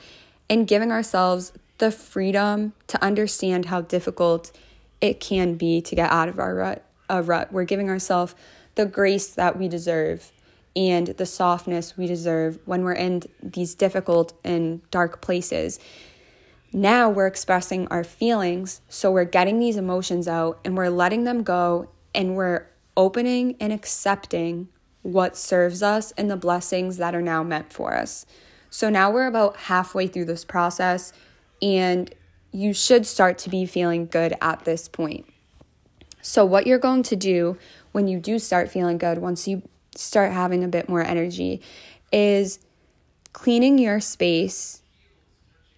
[0.49, 4.53] and giving ourselves the freedom to understand how difficult
[5.01, 6.85] it can be to get out of our rut.
[7.11, 7.53] A rut.
[7.53, 8.37] We're giving ourselves
[8.75, 10.33] the grace that we deserve
[10.75, 15.79] and the softness we deserve when we're in these difficult and dark places.
[16.73, 21.43] Now we're expressing our feelings, so we're getting these emotions out and we're letting them
[21.43, 24.69] go and we're opening and accepting
[25.03, 28.25] what serves us and the blessings that are now meant for us.
[28.71, 31.13] So now we're about halfway through this process
[31.61, 32.15] and
[32.53, 35.27] you should start to be feeling good at this point.
[36.25, 37.59] So, what you're going to do
[37.92, 39.62] when you do start feeling good, once you
[39.94, 41.61] start having a bit more energy,
[42.11, 42.59] is
[43.33, 44.83] cleaning your space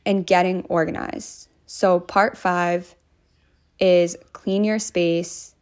[0.07, 1.49] and getting organized.
[1.67, 2.95] So, part five
[3.79, 5.55] is clean your space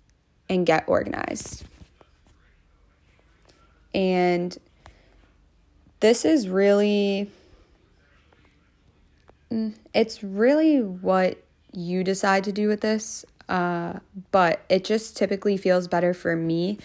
[0.48, 1.64] and get organized.
[3.94, 4.56] And
[6.00, 7.30] this is really,
[9.50, 13.24] mm, it's really what you decide to do with this.
[13.52, 13.98] Uh,
[14.30, 16.78] but it just typically feels better for me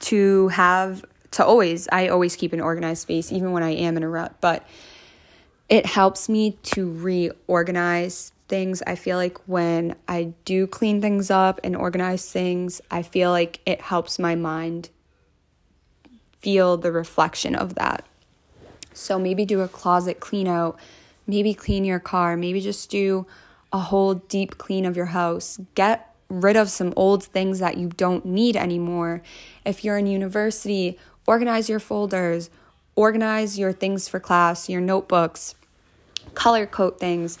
[0.00, 4.02] to have, to always, I always keep an organized space, even when I am in
[4.02, 4.34] a rut.
[4.40, 4.66] But
[5.68, 8.82] it helps me to reorganize things.
[8.88, 13.60] I feel like when I do clean things up and organize things, I feel like
[13.64, 14.90] it helps my mind
[16.40, 18.04] feel the reflection of that.
[18.92, 20.76] So maybe do a closet clean out,
[21.24, 23.26] maybe clean your car, maybe just do
[23.74, 25.58] a whole deep clean of your house.
[25.74, 29.20] Get rid of some old things that you don't need anymore.
[29.66, 32.50] If you're in university, organize your folders,
[32.94, 35.56] organize your things for class, your notebooks,
[36.34, 37.36] color code things.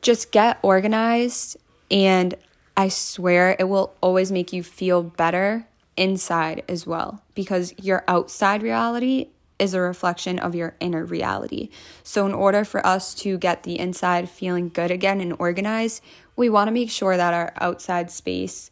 [0.00, 1.58] Just get organized,
[1.90, 2.34] and
[2.74, 8.62] I swear it will always make you feel better inside as well because your outside
[8.62, 11.70] reality is a reflection of your inner reality.
[12.02, 16.02] So, in order for us to get the inside feeling good again and organized,
[16.36, 18.70] we want to make sure that our outside space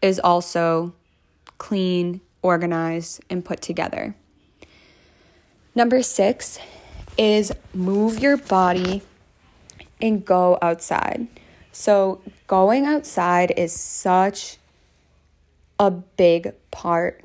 [0.00, 0.94] is also
[1.58, 4.14] clean, organized, and put together.
[5.74, 6.58] Number six
[7.16, 9.02] is move your body
[10.00, 11.28] and go outside.
[11.72, 14.58] So, going outside is such
[15.78, 17.24] a big part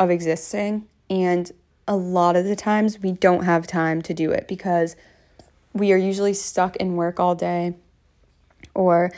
[0.00, 1.50] of existing, and
[1.86, 4.96] a lot of the times we don't have time to do it because
[5.72, 7.74] we are usually stuck in work all day
[8.74, 9.12] or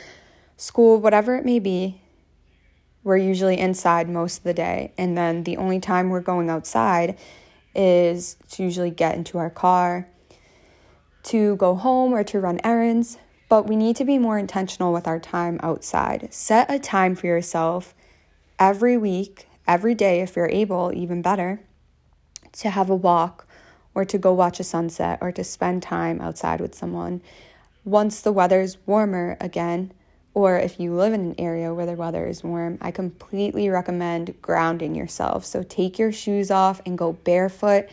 [0.57, 2.01] school, whatever it may be.
[3.03, 7.17] We're usually inside most of the day, and then the only time we're going outside
[7.73, 10.09] is to usually get into our car,
[11.23, 13.17] to go home, or to run errands.
[13.49, 16.33] But we need to be more intentional with our time outside.
[16.33, 17.95] Set a time for yourself
[18.59, 21.61] every week, every day, if you're able, even better,
[22.53, 23.47] to have a walk
[23.93, 27.21] or to go watch a sunset or to spend time outside with someone.
[27.83, 29.91] Once the weather's warmer again,
[30.33, 34.39] or if you live in an area where the weather is warm, I completely recommend
[34.39, 35.45] grounding yourself.
[35.45, 37.87] So take your shoes off and go barefoot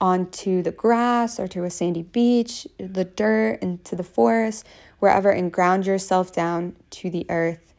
[0.00, 4.66] onto the grass or to a sandy beach, the dirt, into the forest,
[5.00, 7.74] wherever, and ground yourself down to the earth.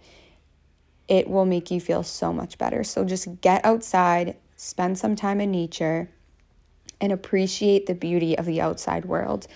[1.08, 2.84] It will make you feel so much better.
[2.84, 6.08] So just get outside, spend some time in nature,
[7.02, 9.48] and appreciate the beauty of the outside world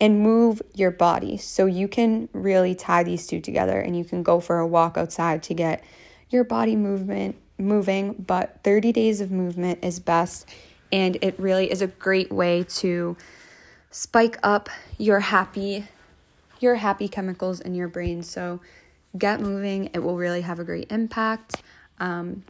[0.00, 1.36] and move your body.
[1.36, 4.96] So you can really tie these two together and you can go for a walk
[4.96, 5.84] outside to get
[6.30, 10.48] your body movement moving, but 30 days of movement is best
[10.90, 13.18] and it really is a great way to
[13.90, 15.86] spike up your happy
[16.60, 18.22] your happy chemicals in your brain.
[18.22, 18.60] So
[19.16, 21.62] get moving, it will really have a great impact.
[22.00, 22.42] Um,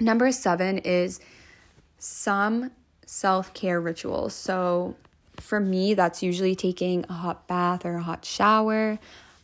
[0.00, 1.20] number seven is
[1.98, 2.70] some
[3.06, 4.34] self care rituals.
[4.34, 4.96] So
[5.38, 8.98] for me, that's usually taking a hot bath or a hot shower,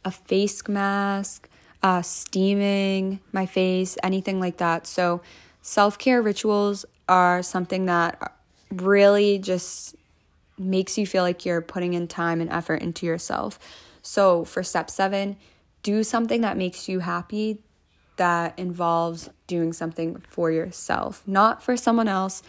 [0.04, 1.48] a face mask,
[1.82, 4.86] uh, steaming my face, anything like that.
[4.86, 5.22] So,
[5.62, 8.34] self care rituals are something that
[8.70, 9.94] really just
[10.58, 13.58] makes you feel like you're putting in time and effort into yourself.
[14.02, 15.36] So, for step seven,
[15.82, 17.58] do something that makes you happy
[18.16, 22.42] that involves doing something for yourself, not for someone else,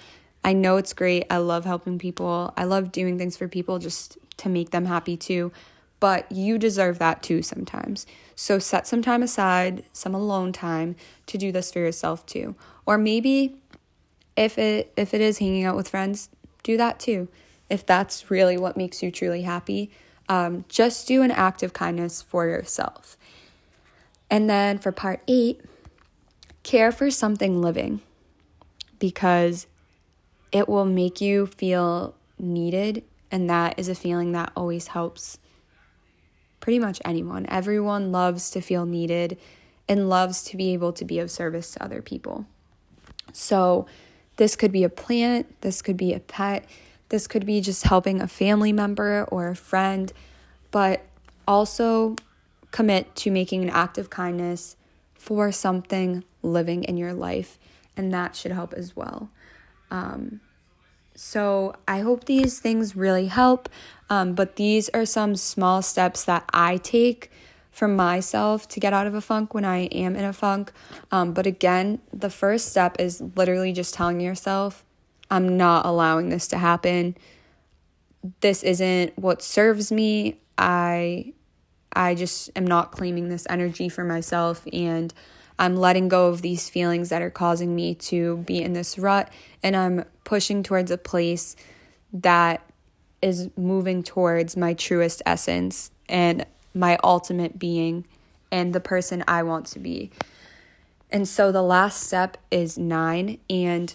[0.44, 1.26] I know it's great.
[1.30, 2.54] I love helping people.
[2.56, 5.52] I love doing things for people just to make them happy too.
[6.00, 8.06] But you deserve that too sometimes.
[8.36, 10.96] So set some time aside, some alone time
[11.26, 12.56] to do this for yourself too.
[12.86, 13.58] Or maybe
[14.38, 16.30] if it if it is hanging out with friends,
[16.64, 17.28] do that too.
[17.70, 19.92] If that's really what makes you truly happy,
[20.30, 23.18] um, just do an act of kindness for yourself.
[24.30, 25.62] And then for part eight,
[26.64, 28.02] care for something living
[29.00, 29.68] because
[30.52, 33.04] it will make you feel needed.
[33.32, 35.40] And that is a feeling that always helps
[36.60, 37.46] pretty much anyone.
[37.50, 39.38] Everyone loves to feel needed
[39.88, 42.46] and loves to be able to be of service to other people.
[43.32, 43.86] So,
[44.38, 46.66] this could be a plant, this could be a pet,
[47.10, 50.12] this could be just helping a family member or a friend,
[50.72, 51.04] but
[51.48, 52.16] also
[52.72, 54.76] commit to making an act of kindness
[55.14, 57.58] for something living in your life,
[57.96, 59.30] and that should help as well.
[59.92, 60.42] Um,
[61.16, 63.70] so I hope these things really help.
[64.10, 67.32] Um, but these are some small steps that I take
[67.72, 70.72] for myself to get out of a funk when I am in a funk.
[71.12, 74.86] Um, but again, the first step is literally just telling yourself,
[75.30, 77.18] I'm not allowing this to happen.
[78.42, 80.40] This isn't what serves me.
[80.58, 81.34] I
[81.98, 85.14] I just am not claiming this energy for myself and
[85.60, 89.32] I'm letting go of these feelings that are causing me to be in this rut
[89.64, 91.56] and I'm pushing towards a place
[92.14, 92.62] that
[93.22, 96.46] is moving towards my truest essence and
[96.76, 98.06] my ultimate being
[98.52, 100.12] and the person I want to be.
[101.10, 103.94] And so the last step is nine, and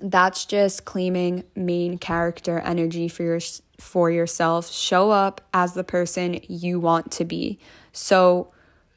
[0.00, 3.40] that's just claiming main character energy for your
[3.78, 4.70] for yourself.
[4.70, 7.58] Show up as the person you want to be.
[7.92, 8.52] So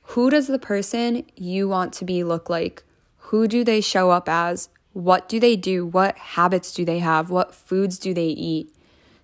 [0.09, 2.83] who does the person you want to be look like?
[3.17, 4.69] Who do they show up as?
[4.93, 5.85] What do they do?
[5.85, 7.29] What habits do they have?
[7.29, 8.73] What foods do they eat?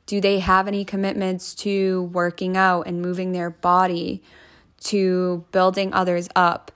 [0.05, 4.22] Do they have any commitments to working out and moving their body,
[4.86, 6.72] to building others up?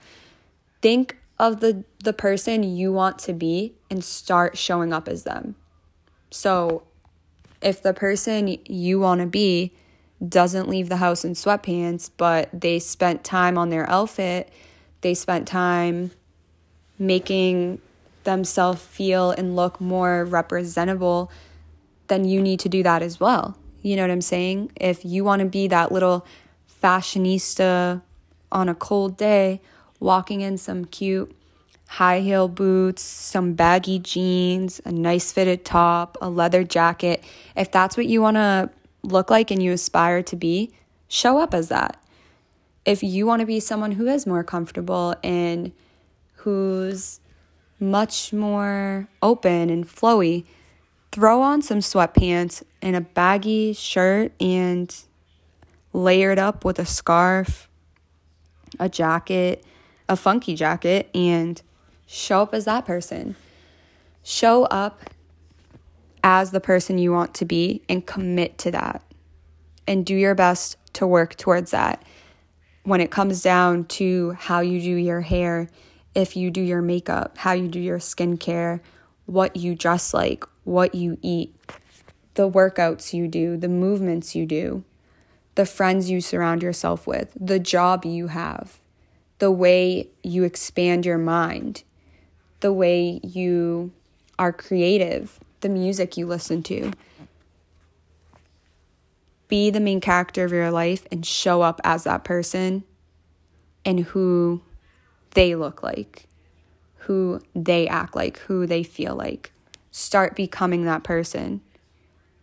[0.80, 5.54] Think of the, the person you want to be and start showing up as them.
[6.30, 6.84] So,
[7.62, 9.72] if the person you want to be
[10.26, 14.50] doesn't leave the house in sweatpants, but they spent time on their outfit,
[15.00, 16.10] they spent time
[16.98, 17.80] making
[18.24, 21.30] themselves feel and look more representable,
[22.08, 23.56] then you need to do that as well.
[23.82, 24.72] You know what I'm saying?
[24.76, 26.26] If you want to be that little
[26.82, 28.02] fashionista
[28.50, 29.60] on a cold day,
[30.06, 31.36] walking in some cute
[31.88, 37.22] high heel boots, some baggy jeans, a nice fitted top, a leather jacket,
[37.56, 38.70] if that's what you want to
[39.02, 40.70] look like and you aspire to be,
[41.08, 42.00] show up as that.
[42.84, 45.72] If you want to be someone who is more comfortable and
[46.34, 47.20] who's
[47.80, 50.44] much more open and flowy,
[51.10, 54.94] throw on some sweatpants and a baggy shirt and
[55.92, 57.68] layer it up with a scarf,
[58.78, 59.64] a jacket,
[60.08, 61.60] a funky jacket, and
[62.06, 63.36] show up as that person.
[64.22, 65.00] Show up
[66.22, 69.02] as the person you want to be and commit to that
[69.86, 72.02] and do your best to work towards that.
[72.82, 75.68] When it comes down to how you do your hair,
[76.14, 78.80] if you do your makeup, how you do your skincare,
[79.26, 81.54] what you dress like, what you eat,
[82.34, 84.84] the workouts you do, the movements you do,
[85.56, 88.78] the friends you surround yourself with, the job you have.
[89.38, 91.82] The way you expand your mind,
[92.60, 93.92] the way you
[94.38, 96.92] are creative, the music you listen to.
[99.48, 102.84] Be the main character of your life and show up as that person
[103.84, 104.60] and who
[105.34, 106.26] they look like,
[107.00, 109.52] who they act like, who they feel like.
[109.92, 111.60] Start becoming that person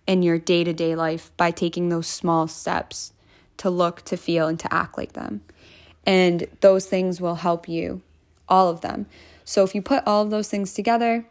[0.08, 3.14] in your day to day life by taking those small steps
[3.58, 5.42] to look, to feel, and to act like them.
[6.06, 8.02] And those things will help you,
[8.50, 9.06] all of them.
[9.46, 11.26] So if you put all of those things together,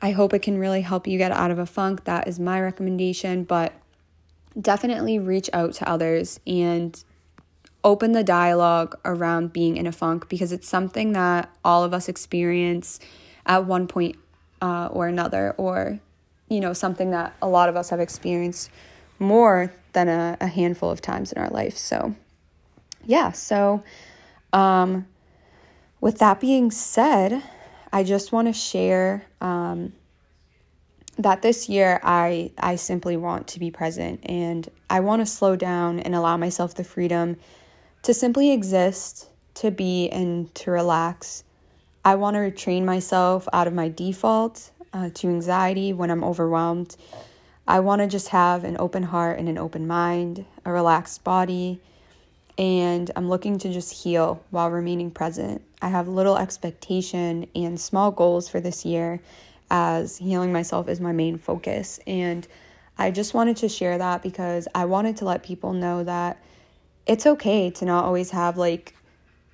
[0.00, 2.04] I hope it can really help you get out of a funk.
[2.04, 3.44] That is my recommendation.
[3.44, 3.72] But
[4.58, 7.02] definitely reach out to others and
[7.84, 12.08] open the dialogue around being in a funk because it's something that all of us
[12.08, 12.98] experience
[13.46, 14.16] at one point
[14.60, 16.00] uh, or another, or
[16.48, 18.70] you know, something that a lot of us have experienced
[19.18, 21.76] more than a, a handful of times in our life.
[21.76, 22.14] So,
[23.06, 23.82] yeah, so
[24.52, 25.06] um,
[26.00, 27.42] with that being said,
[27.92, 29.92] I just want to share um,
[31.18, 35.56] that this year I I simply want to be present and I want to slow
[35.56, 37.36] down and allow myself the freedom
[38.02, 41.44] to simply exist, to be and to relax.
[42.04, 46.96] I want to retrain myself out of my default uh, to anxiety when I'm overwhelmed.
[47.66, 51.80] I want to just have an open heart and an open mind, a relaxed body,
[52.58, 55.62] and I'm looking to just heal while remaining present.
[55.82, 59.20] I have little expectation and small goals for this year
[59.70, 62.00] as healing myself is my main focus.
[62.06, 62.46] And
[62.96, 66.42] I just wanted to share that because I wanted to let people know that
[67.06, 68.94] it's okay to not always have like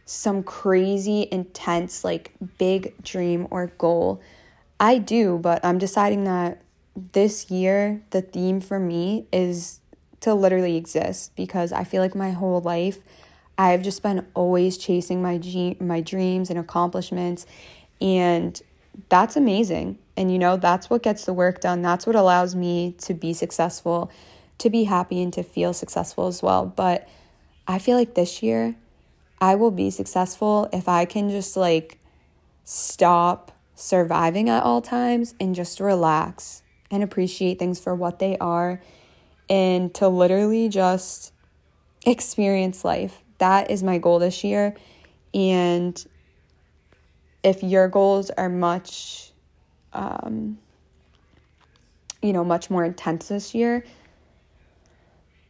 [0.05, 4.21] some crazy, intense, like big dream or goal.
[4.79, 6.63] I do, but I'm deciding that
[6.95, 9.81] this year, the theme for me is
[10.23, 12.99] to literally exist because I feel like my whole life
[13.59, 17.47] I've just been always chasing my ge- my dreams and accomplishments
[18.01, 18.61] and
[19.09, 19.99] that's amazing.
[20.17, 21.83] And you know, that's what gets the work done.
[21.83, 24.11] That's what allows me to be successful,
[24.59, 26.67] to be happy and to feel successful as well.
[26.67, 27.09] But
[27.67, 28.75] I feel like this year
[29.41, 31.99] I will be successful if I can just like
[32.65, 38.81] stop surviving at all times and just relax and appreciate things for what they are
[39.53, 41.31] and to literally just
[42.07, 43.23] experience life.
[43.37, 44.75] That is my goal this year.
[45.35, 46.03] And
[47.43, 49.31] if your goals are much,
[49.93, 50.59] um,
[52.23, 53.85] you know, much more intense this year,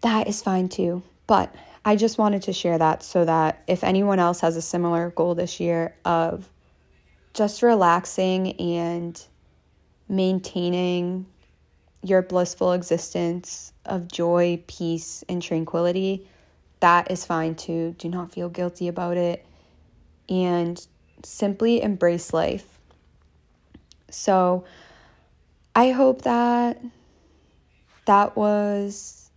[0.00, 1.04] that is fine too.
[1.28, 5.10] But I just wanted to share that so that if anyone else has a similar
[5.10, 6.48] goal this year of
[7.34, 9.24] just relaxing and
[10.08, 11.26] maintaining
[12.02, 16.26] your blissful existence of joy, peace, and tranquility,
[16.80, 17.94] that is fine too.
[17.98, 19.46] Do not feel guilty about it.
[20.28, 20.84] And
[21.24, 22.80] simply embrace life.
[24.10, 24.64] So
[25.74, 26.80] I hope that
[28.04, 29.30] that was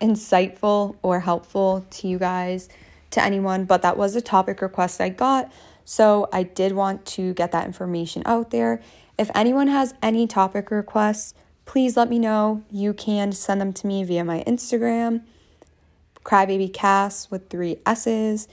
[0.00, 2.68] insightful or helpful to you guys,
[3.10, 5.52] to anyone, but that was a topic request I got.
[5.84, 8.82] So I did want to get that information out there.
[9.20, 11.34] If anyone has any topic requests,
[11.66, 12.64] please let me know.
[12.70, 15.24] You can send them to me via my Instagram,
[16.24, 18.48] crybabycass with three S's.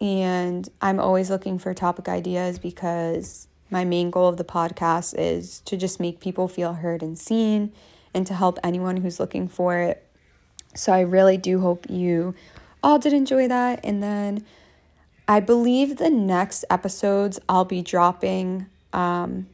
[0.00, 5.60] And I'm always looking for topic ideas because my main goal of the podcast is
[5.60, 7.72] to just make people feel heard and seen
[8.12, 10.04] and to help anyone who's looking for it.
[10.74, 12.34] So I really do hope you
[12.82, 13.78] all did enjoy that.
[13.84, 14.44] And then
[15.28, 19.46] I believe the next episodes I'll be dropping um,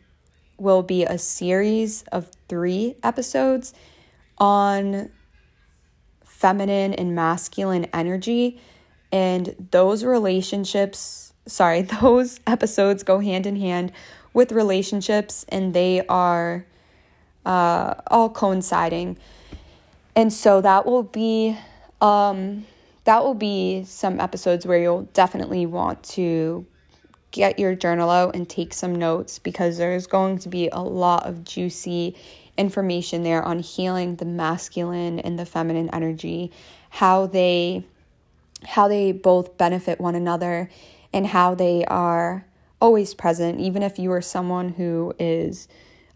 [0.60, 3.72] will be a series of three episodes
[4.38, 5.10] on
[6.24, 8.60] feminine and masculine energy
[9.12, 13.92] and those relationships, sorry, those episodes go hand in hand
[14.32, 16.64] with relationships and they are
[17.44, 19.18] uh, all coinciding.
[20.14, 21.56] And so that will be
[22.00, 22.66] um,
[23.04, 26.66] that will be some episodes where you'll definitely want to
[27.30, 31.26] get your journal out and take some notes because there's going to be a lot
[31.26, 32.16] of juicy
[32.56, 36.50] information there on healing the masculine and the feminine energy,
[36.90, 37.84] how they
[38.64, 40.68] how they both benefit one another
[41.14, 42.44] and how they are
[42.80, 45.66] always present, even if you are someone who is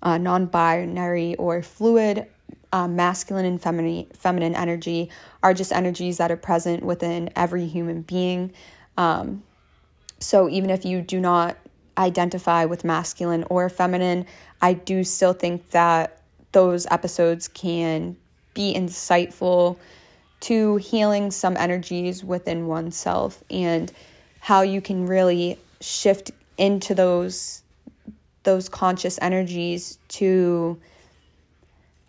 [0.03, 2.27] uh, non binary or fluid.
[2.73, 5.09] Uh, masculine and feminine, feminine energy
[5.45, 8.53] are just energies that are present within every human being.
[8.97, 9.45] Um,
[10.25, 11.57] so even if you do not
[11.99, 14.27] identify with masculine or feminine,
[14.61, 16.19] I do still think that
[16.53, 18.17] those episodes can
[18.55, 19.77] be insightful
[20.41, 23.93] to healing some energies within oneself and
[24.41, 27.63] how you can really shift into those
[28.45, 30.79] those conscious energies to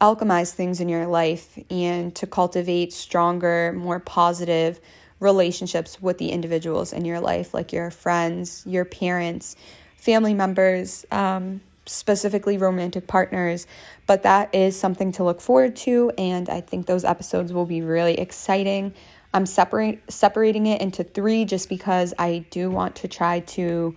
[0.02, 4.80] alchemize things in your life and to cultivate stronger, more positive
[5.26, 9.58] relationships with the individuals in your life, like your friends, your parents,
[9.98, 13.68] family members, um, specifically romantic partners.
[14.08, 17.82] But that is something to look forward to, and I think those episodes will be
[17.82, 18.94] really exciting.
[19.34, 23.96] I'm separate separating it into three just because I do want to try to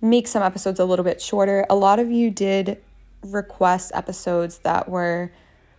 [0.00, 1.64] make some episodes a little bit shorter.
[1.70, 2.82] A lot of you did
[3.22, 5.30] request episodes that were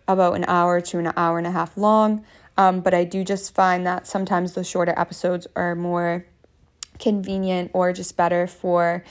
[0.07, 2.23] about an hour to an hour and a half long,
[2.57, 6.25] um, but I do just find that sometimes the shorter episodes are more
[6.99, 9.03] convenient or just better for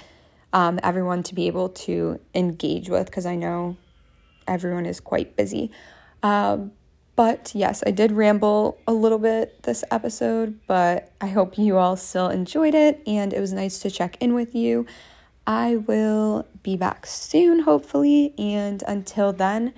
[0.53, 3.77] um, everyone to be able to engage with because I know
[4.47, 5.71] everyone is quite busy.
[6.23, 6.73] Um,
[7.15, 11.97] but yes, I did ramble a little bit this episode, but I hope you all
[11.97, 14.87] still enjoyed it and it was nice to check in with you.
[15.47, 19.75] I will be back soon, hopefully, and until then,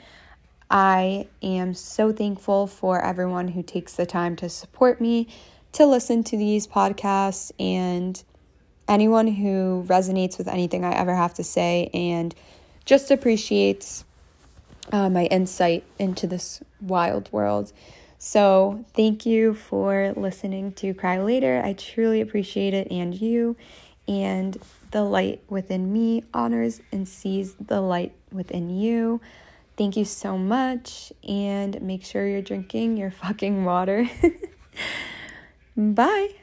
[0.71, 5.29] I am so thankful for everyone who takes the time to support me,
[5.73, 8.23] to listen to these podcasts, and
[8.89, 12.35] anyone who resonates with anything I ever have to say and
[12.85, 14.05] just appreciates
[14.93, 17.73] uh, my insight into this wild world.
[18.19, 21.61] So, thank you for listening to Cry Later.
[21.63, 23.57] I truly appreciate it, and you.
[24.07, 24.59] And
[24.91, 29.21] the light within me honors and sees the light within you.
[29.77, 34.09] Thank you so much, and make sure you're drinking your fucking water.
[35.77, 36.35] Bye.